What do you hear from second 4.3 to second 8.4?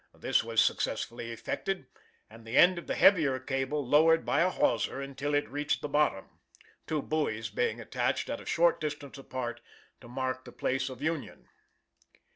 a hawser until it reached the bottom, two buoys being attached